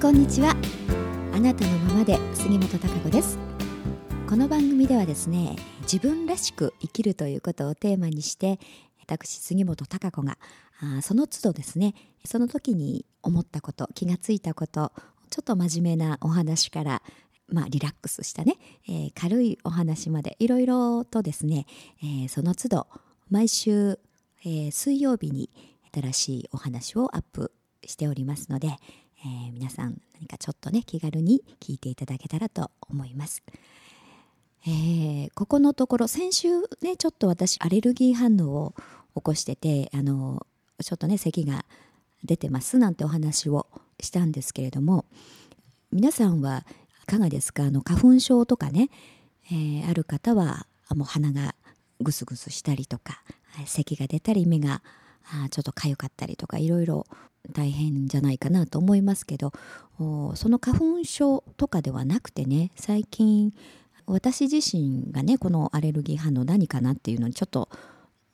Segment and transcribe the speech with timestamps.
[0.00, 0.56] こんにちは。
[1.34, 3.38] あなたのままで杉本孝子です。
[4.26, 8.58] この番組ではですね自分らしく生きるということをテーマにして
[9.02, 10.38] 私杉本孝子が
[10.80, 11.94] あその都度ですね
[12.24, 14.90] その時に思ったこと気がついたこと
[15.28, 17.02] ちょっと真面目なお話から
[17.48, 18.56] まあ、リラックスしたね、
[18.88, 21.66] えー、軽いお話までいろいろとですね、
[22.02, 22.86] えー、その都度
[23.28, 23.98] 毎週、
[24.46, 25.50] えー、水曜日に
[25.92, 27.52] 新しいお話をアップ
[27.84, 28.76] しておりますので、
[29.22, 33.42] えー、皆さん何かちょっとね気軽に聞いていただけたらと思います。
[34.66, 36.48] えー、ここのところ先週
[36.82, 38.74] ねちょっと私アレルギー反応を
[39.14, 40.46] 起こしててあの
[40.82, 41.64] ちょっとね咳が
[42.24, 43.66] 出てますなんてお話を
[44.00, 45.06] したんですけれども
[45.90, 46.64] 皆さんは
[47.02, 47.64] いかがですか？
[47.64, 48.90] あの花粉症とかね、
[49.50, 51.54] えー、ある方はもう鼻が
[52.00, 53.22] ぐすぐすしたりとか
[53.66, 54.82] 咳が出たり目が
[55.24, 57.06] あちょっと痒かったりとかいろいろ
[57.52, 59.52] 大変じゃないかなと思いますけど
[59.98, 63.52] その花粉症とかではなくてね最近
[64.06, 67.68] 私自身がねこのアレルギー反応何かなっていうのにちょっと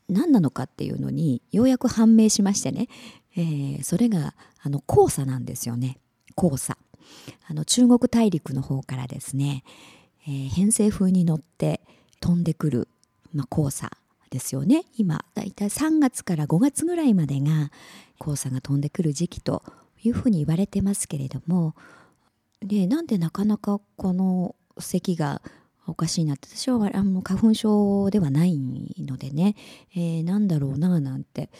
[0.08, 2.88] 何なのかっていうのにようやく判明しましてね、
[3.36, 5.98] えー、それがあの黄砂なんですよね。
[6.36, 6.76] 黄砂。
[7.48, 9.64] あの中国大陸の方からですね、
[10.26, 11.80] えー、偏西風に乗って
[12.20, 12.88] 飛んでくる、
[13.32, 13.90] まあ、黄砂。
[14.30, 14.84] ですよね。
[14.96, 17.70] 今だいたい3月から5月ぐらいまでが
[18.18, 19.62] 黄砂が飛んでくる時期と
[20.02, 21.74] いうふうに言われてますけれども
[22.60, 25.42] でなんでなかなかこの咳が
[25.86, 28.58] おかしいなって私はあの花粉症ではない
[28.98, 29.54] のでね、
[29.94, 31.50] えー、なんだろうななんて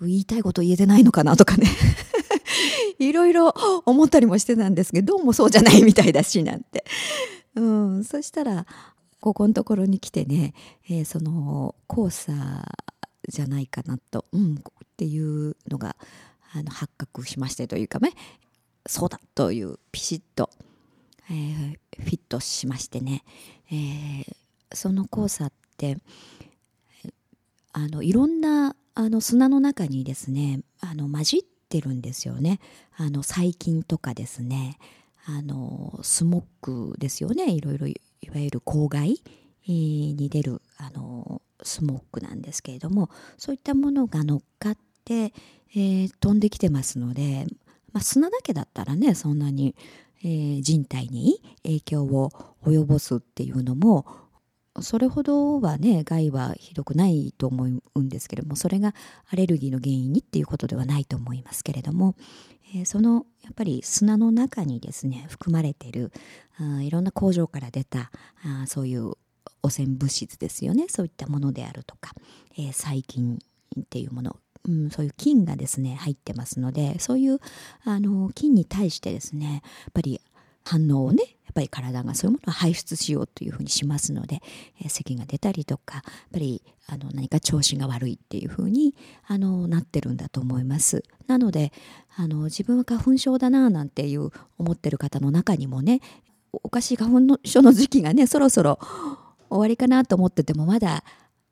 [0.00, 1.68] 言いたいこと言えてないのかなとかね。
[2.98, 3.52] いろいろ
[3.84, 6.82] 思ったりもしてたんですけどどうもそうじゃないみたいだしなんて、
[7.54, 8.66] うん、そしたら
[9.26, 10.54] ここのところに来てね、
[10.88, 12.64] えー、その黄砂
[13.26, 14.56] じゃないかなと、うん、っ
[14.96, 15.96] ていうのが
[16.52, 18.12] あの発覚しましてというかね
[18.86, 20.48] そうだというピシッと、
[21.28, 23.24] えー、フィットしましてね、
[23.72, 24.36] えー、
[24.72, 25.98] その黄砂って
[27.72, 32.60] あのいろんなあの砂の中にですねあの混じってるんですよね。
[32.96, 34.78] あの細菌とかですね
[35.24, 37.50] あのスモックですよね。
[37.50, 37.88] いろいろ
[38.26, 39.22] いわゆる公害
[39.66, 47.46] に出るあのスモックなんですけれどもそういったものが乗っかって、えー、飛んできてますので、
[47.92, 49.74] まあ、砂だけだったらねそんなに、
[50.22, 52.30] えー、人体に影響を
[52.64, 54.06] 及ぼすっていうのも
[54.82, 58.94] それほどはね害はひどくないと思うんですけれどもそれが
[59.30, 62.14] アレルギーの原因にっていうことではないと思いますけれども、
[62.74, 66.12] えー、そのやっぱり砂の中にですね含まれてる
[66.58, 68.10] あいろんな工場から出た
[68.44, 69.12] あそういう
[69.62, 72.12] 汚染物質ですよねそういったものであるとか、
[72.58, 73.38] えー、細菌
[73.80, 74.36] っていうもの、
[74.68, 77.38] うん、そういう菌がですね入ってますのでそういう
[77.84, 80.20] あの菌に対してですねやっぱり
[80.64, 81.22] 反応をね
[81.56, 84.42] ぱり体がそういうものを排出しようというふうにしますので、
[84.80, 86.02] えー、咳が出たりとかやっ
[86.32, 88.94] ぱりあの何か調子が悪いっていうふうに
[89.26, 91.02] あのなってるんだと思います。
[91.26, 91.72] なので
[92.16, 96.00] あの自分は花粉症だななんていう思ってる方の中にもね
[96.52, 98.78] おかしい花粉症の時期がねそろそろ
[99.48, 101.02] 終わりかなと思っててもまだ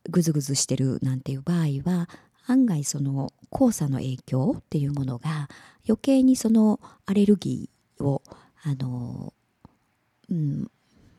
[0.08, 2.08] ぐずぐずしてるなんていう場合は
[2.46, 5.48] 案外その黄砂の影響っていうものが
[5.86, 8.22] 余計にそのアレルギーを
[8.66, 9.34] あの、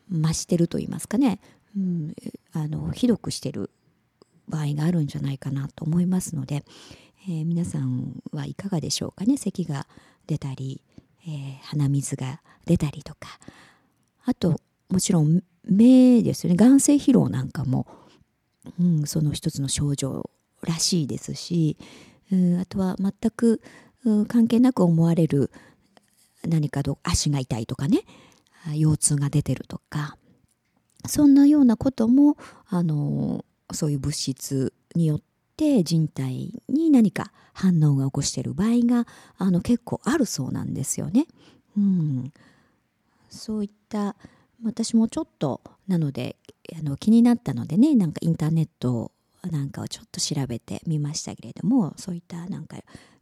[0.10, 1.40] うん、増してると言いますかね、
[1.76, 2.16] うん、
[2.54, 3.72] あのひどくしてる
[4.48, 6.64] 場合があるんじゃないかなと思いますので、
[7.28, 9.38] えー、皆さんはいかがでしょうかね。
[9.38, 9.88] 咳が
[10.28, 10.82] 出たり、
[11.28, 13.40] えー、鼻水が出たりとか。
[14.26, 14.60] あと
[14.90, 16.58] もちろん目ですよね。
[16.58, 17.88] 眼性疲労なんかも、
[18.80, 20.30] うん、その一つの症状
[20.62, 21.78] らしいですし、
[22.32, 23.62] うん、あとは全く、
[24.04, 25.52] うん、関係なく思われる
[26.48, 28.02] 何かと足が痛いとかね。
[28.74, 30.18] 腰痛が出てるとか
[31.08, 35.22] そんなようなこともあのそういう物質によっ
[35.58, 39.08] て人体に何か反応が起こしている場合が
[39.38, 41.26] あの結構あるそうなんですよね。
[41.78, 42.34] うん、
[43.30, 44.16] そういった
[44.64, 46.38] 私もちょっとなので
[46.78, 49.12] あの気になったのでねなんかインターネット
[49.52, 52.78] なんかをちょっと調べてみましたけれどもそういったなんか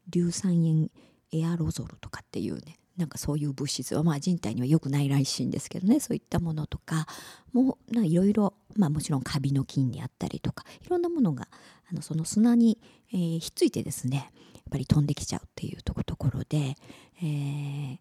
[0.09, 0.89] 硫酸塩
[1.31, 5.99] エアロゾルとかっていうねなんかそういう物質はまあ人体には良くないらしいんですけどね。
[5.99, 7.07] そういったものとか
[7.51, 11.47] もいろいろまあもちろんカビの菌であったりとかいろんなものが
[11.91, 12.79] あのその砂に、
[13.11, 16.75] えー、ひっついてですねやっぱり飛んできちゃうっていうところで、
[17.21, 17.97] えー、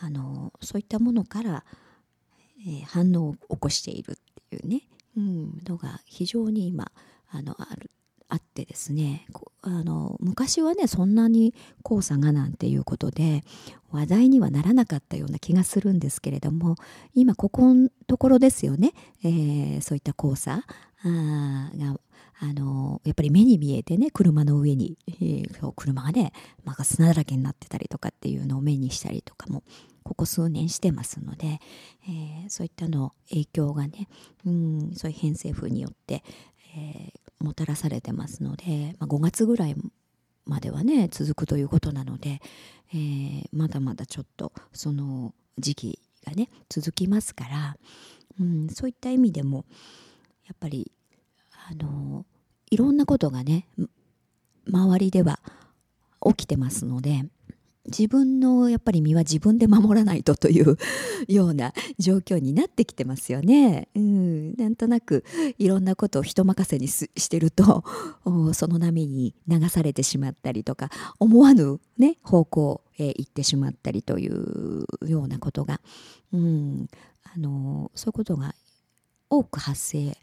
[0.00, 1.64] あのそういったものから
[2.66, 4.14] えー、反応を起こしているっ
[4.50, 4.82] ていうね、
[5.16, 6.90] うん、のが非常に今
[7.30, 7.90] あのある
[8.28, 9.26] あってですね
[9.62, 11.54] あの昔はねそんなに
[11.84, 13.42] 黄砂がなんていうことで
[13.90, 16.76] 話題にはならなかったような気がするんですけれども
[17.14, 18.92] 今ここのところですよね、
[19.22, 20.64] えー、そういった黄砂
[21.04, 21.98] が
[22.40, 26.32] あのやっぱり目に見えてね車の上に、えー、車がね、
[26.64, 29.62] まあ、砂だらけになってたりとかっていうのを目にしたりとかも
[30.02, 31.60] ここ数年してますので、
[32.08, 34.08] えー、そういったの影響がね、
[34.44, 36.22] うん、そういう偏西風によって、
[36.76, 39.76] えー、もたらされてますので、まあ、5月ぐらい
[40.46, 42.40] まではね続くということなので、
[42.92, 47.76] えー、まだまだちょっとその時期がね続きますから、
[48.40, 49.64] うん、そういった意味でも
[50.46, 50.90] やっぱり
[51.70, 52.26] あの
[52.70, 53.66] いろんなことがね
[54.66, 55.38] 周りでは
[56.26, 57.24] 起きてますので
[57.86, 60.76] 自分のやっぱり身は自分で守らないとという
[61.28, 63.88] ような状況になってきてますよね。
[63.94, 65.24] うん、なんとなく
[65.58, 67.84] いろんなことを人任せにしてると
[68.54, 75.80] その波に流されてしまったりとか思わぬ、ね、方向へ行ってしまったりというようなことが、
[76.32, 76.88] うん、
[77.24, 78.54] あのそういうことが
[79.28, 80.16] 多く発生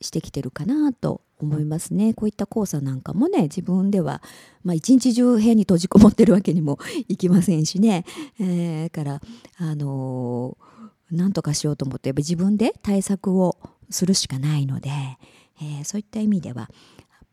[0.00, 2.14] してきてるかなと思いますね。
[2.14, 4.22] こういった黄砂なんかもね自分では、
[4.62, 6.78] まあ、一日中部屋に閉じこもってるわけにも
[7.08, 8.04] いきませんしね。
[8.40, 9.20] えー、から
[9.58, 13.56] あのー、なんとかしようと思って自分で対策を
[13.90, 14.90] するしかないので、
[15.60, 16.70] えー、そういった意味では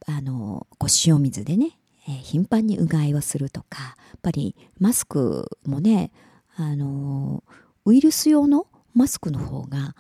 [0.07, 1.77] あのこう塩水でね、
[2.07, 6.11] え、頻繁にうがいをするとかやっぱりマスクもね
[6.55, 7.43] あの
[7.85, 9.95] ウイルス用のマスクの方が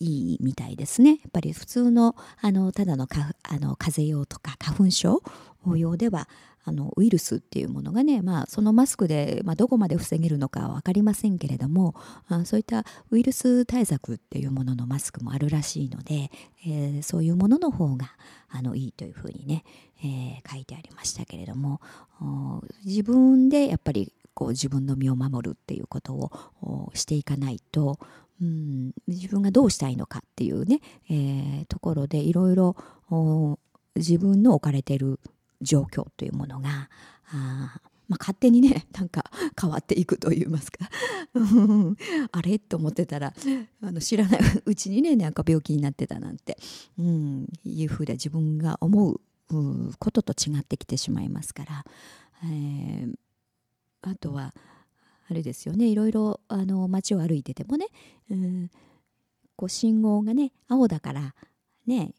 [0.00, 1.10] いいみたいですね。
[1.10, 5.22] やっぱり普通のあのただのかあの風邪用とか花粉症
[5.76, 6.28] 用では
[6.64, 11.94] あのウイルスっていうものがね、まあ、そのマスクで、まあ、どこまで防げるのかは分かりませんけれども
[12.28, 16.30] あそういったウイルス対策っていうもののマスクもあるらしいので、
[16.66, 18.12] えー、そういうものの方が
[18.50, 19.64] あのいいというふうにね、
[20.04, 21.80] えー、書いてありましたけれども
[22.84, 26.14] 自分でやっぱりこう自分の身を守るっていうこと
[26.62, 27.98] をしていかないと
[28.40, 32.76] うん、自分がどうしたいのかっていうね、えー、ところでいろいろ
[33.96, 35.20] 自分の置かれてる
[35.60, 36.88] 状況というものが
[37.32, 40.90] あまあ、勝手にね なんか変わっていくといいますか。
[42.32, 42.58] あれ？
[42.58, 43.32] と思ってたら
[43.80, 44.40] あの知らない。
[44.66, 46.58] うちにねなんか病気になってたなんて、
[46.98, 49.20] うん、いうふうで自分が思う
[49.98, 51.84] ことと違ってきてしまいますから、
[52.44, 53.14] えー、
[54.02, 54.54] あとは
[55.30, 55.86] あれですよね。
[55.86, 57.86] いろいろあの街を歩いててもね、
[58.30, 58.70] うん、
[59.54, 61.34] こう信号がね青だから
[61.86, 62.14] ね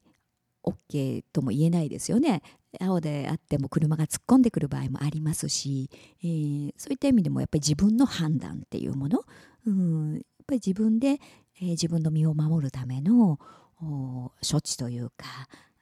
[0.63, 2.41] OK とも言えないですよね。
[2.79, 5.89] 青であっても車が突っ込んでくる場合もありますし、
[6.23, 9.23] えー、そういった意味でもやっぱり自分の判断っていうもの、
[9.67, 11.19] うん、やっぱり自分で、
[11.59, 13.39] えー、自分の身を守るための
[13.81, 15.25] 処置というか、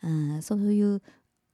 [0.02, 1.04] うん、そういう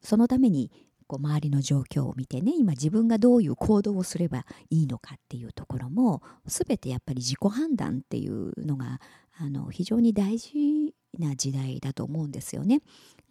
[0.01, 0.71] そのために
[1.07, 8.99] こう周りの状況を見てね今自分がどういう行動をすればいいのかっていうところも全てやっぱり自己判断っていうのが
[9.37, 12.81] あの非常に大事な時代だと思うんですよね。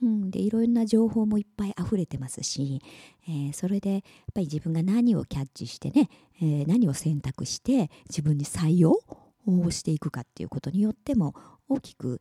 [0.02, 2.80] うん、でいろんな情報もいっぱい溢れてますし、
[3.26, 4.02] えー、それでやっ
[4.34, 6.08] ぱり自分が何をキャッチしてね、
[6.40, 8.98] えー、何を選択して自分に採用
[9.46, 11.34] をしていくかっていうことによっても
[11.68, 12.20] 大きく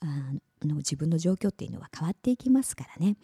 [0.00, 0.06] あ
[0.66, 3.16] の自分の状況っていうのは変わっていきますからね。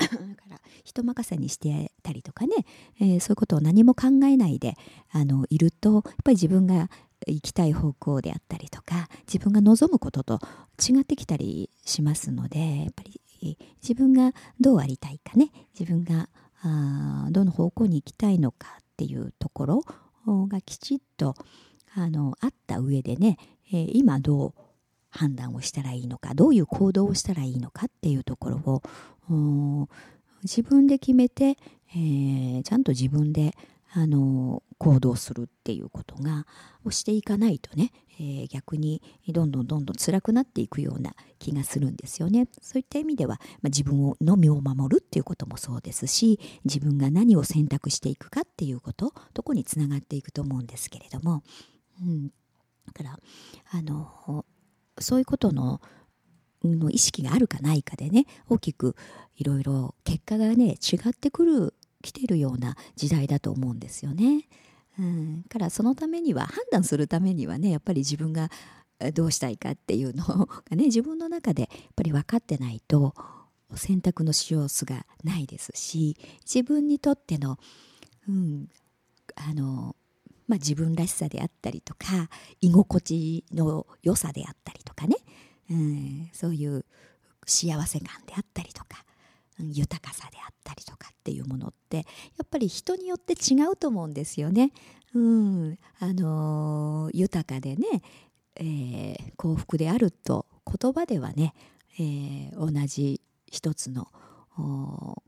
[0.08, 0.16] だか
[0.48, 2.54] ら人任せにしてたりとかね、
[3.00, 4.76] えー、そういうことを何も考えないで
[5.10, 6.90] あのいるとやっぱり自分が
[7.26, 10.40] 行きたい方向であったりとか自分が望むことと
[10.78, 13.20] 違ってきたりしますのでやっぱり
[13.82, 15.50] 自分がどうありたいかね。
[15.78, 16.28] 自分が
[16.62, 19.84] あどの方向に行きたいのかっていうところ
[20.48, 21.34] がきちっと
[21.94, 23.38] あのあった上でね、
[23.72, 24.54] えー、今どう
[25.10, 28.82] 判断をしたらいいのかどういう行動をしたらいいのかっていうところ
[29.34, 29.88] を
[30.42, 31.56] 自分で決めて、
[31.94, 33.54] えー、ちゃんと自分で
[33.92, 36.46] あの行動するっていうことが
[36.84, 37.90] をしていかないとね、
[38.20, 42.46] えー、逆にどんどんどんどん辛くなっていくような気がするんですよね。
[42.62, 51.42] そういった意味では、まあ、自分の身を守るっていうこともそうですし自分が何を選択していくかっていうことどこにつながっていくと思うんですけれども、
[52.00, 52.28] うん、
[52.86, 53.18] だから
[53.72, 54.44] あの
[55.00, 55.80] そういうことの
[56.62, 58.94] の意識があるかないかでね大きく
[59.36, 64.48] いろいろ結果がね違ってくる来てるような時代だと思うんですよね。
[64.98, 68.50] うん、からそのためには判断するためにはねやっぱり自分が
[69.14, 73.14] どうしたいかっていうのがね 自分の中でやっぱり分かってないと
[73.76, 77.58] 選択のしようすがないですし自分にとっての,、
[78.28, 78.68] うん
[79.36, 79.96] あの
[80.50, 82.28] まあ、自分らしさであったりとか
[82.60, 85.14] 居心地の良さであったりとかね、
[85.70, 86.84] うん、そういう
[87.46, 89.04] 幸せ感であったりとか、
[89.60, 92.02] 豊かさであったりとかっていうものってや
[92.42, 94.72] っぱり人によって違うと思うんですよね。
[95.14, 98.02] うんあのー、豊かでね、
[98.56, 101.54] えー、幸福であると言葉ではね、
[101.94, 104.08] えー、同じ一つの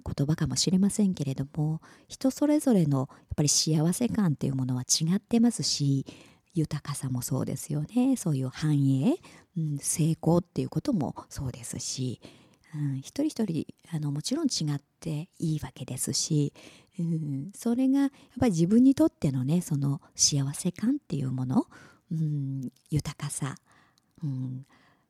[0.04, 6.06] 言葉かもしれませんけれども人それぞれのやっぱり幸せ感っていうものは違ってますし
[6.54, 8.16] 豊かさもそうですよね。
[8.16, 9.16] そういう繁栄、
[9.56, 12.20] うん、成功っていうこともそうですし、
[12.74, 16.52] うん、一人一人あのもちろん違っていいわけですし、
[16.98, 21.66] うん、それがやっぱり自分にとってのねその幸せ感っていうもの、
[22.10, 23.54] うん、豊かさ、
[24.22, 24.66] うん、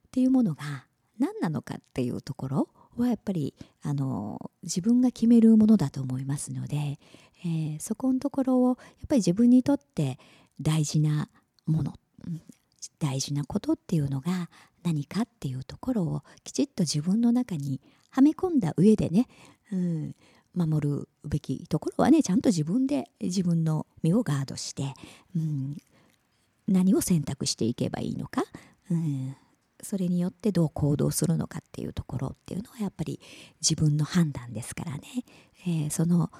[0.06, 0.86] っていうものが
[1.18, 6.98] 何なのかっていうところはやっぱりあの自分が決めるものだと思いますので、
[7.44, 8.76] えー、そこのところをやっ
[9.08, 10.18] ぱり自分にとって
[10.60, 11.28] 大事な
[11.66, 11.94] もの、
[12.98, 14.48] 大事なことっていうのが
[14.82, 17.80] 何かっていうところをきちっと自分の中に
[18.10, 19.26] はめ込んだ上でね、
[19.72, 20.14] うん、
[20.54, 24.94] 守るべきところはねちゃんと自分で自分の身をガードして、
[25.34, 25.76] うん、
[26.68, 28.44] 何を選択していけばいいのか、
[28.90, 29.36] うん、
[29.82, 33.20] それによってどう行動するのかっていうところっていうのはやっぱり
[33.60, 35.02] 自分の判断ですからね、
[35.66, 36.30] えー、その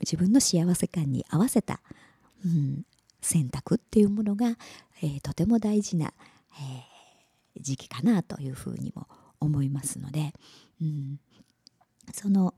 [0.00, 1.80] 自分の幸せ感に合わせた、
[2.44, 2.84] うん、
[3.20, 4.56] 選択っていうものが、
[5.02, 6.12] えー、とても大事な、
[7.56, 9.08] えー、時期かなというふうにも
[9.40, 10.32] 思いますので、
[10.80, 11.18] うん、
[12.12, 12.54] その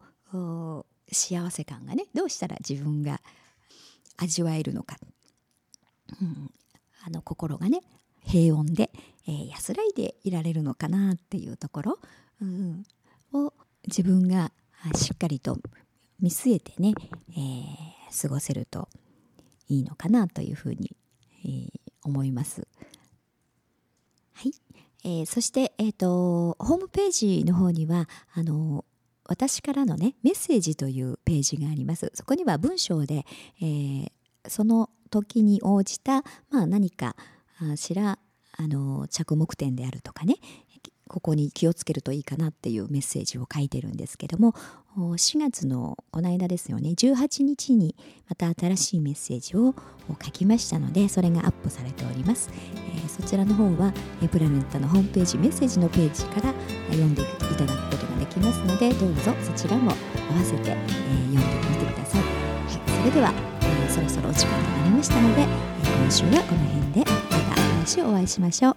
[1.11, 3.21] 幸せ感がねどうしたら自分が
[4.19, 4.97] 味わえるのか、
[6.21, 6.51] うん、
[7.05, 7.81] あの心がね
[8.23, 8.91] 平穏で、
[9.31, 11.99] えー、安らいでいられるのかなっていうところ、
[12.43, 12.83] うん、
[13.33, 13.53] を
[13.87, 14.51] 自分が
[14.97, 15.57] しっかりと
[16.21, 16.95] 見据えてね、
[17.31, 18.89] えー、過ごせると
[19.69, 20.97] いいのかなというふうに、
[21.45, 21.71] えー、
[22.03, 22.67] 思います。
[24.33, 24.53] はい、
[25.05, 28.85] えー、そして、えーと、ホームページの方にはあの
[29.27, 32.11] 私からのねメッセージというページがあります。
[32.15, 33.25] そこには文章で、
[33.61, 34.11] えー、
[34.49, 37.15] その時に応じた、まあ、何か
[37.77, 38.19] しら
[38.63, 40.37] あの着目点であるとかね
[41.09, 44.55] ここに気をつけるといいかなっていうメッセージを書いてるんですけども
[44.97, 47.97] 4月のこの間ですよね18日に
[48.29, 49.75] また新しいメッセージを
[50.25, 53.93] 書きましたのでそれがアップされております、えー、そちらの方は
[54.31, 56.55] プラネッタのホームページメッセージのページから
[56.91, 62.27] 読んでいただくことができますのでどうぞそちらも合わせて、えー、読んでみてください、は
[62.69, 67.11] い、それでは、えー、そろそろお時間となりましたので、今週はこの辺で。
[67.11, 68.77] また来週お会いしましょう。